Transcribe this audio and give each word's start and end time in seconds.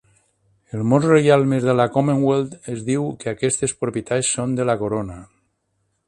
En 0.75 0.85
molts 0.91 1.07
reialmes 1.09 1.67
de 1.67 1.75
la 1.79 1.85
Commonwealth, 1.97 2.55
es 2.75 2.81
diu 2.87 3.05
que 3.19 3.31
aquestes 3.35 3.75
propietats 3.85 4.31
són 4.39 4.57
de 4.61 4.65
la 4.71 4.77
Corona. 4.81 5.19